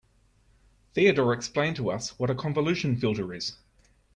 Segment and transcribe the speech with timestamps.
[0.95, 3.55] Theodore explained to us what a convolution filter is.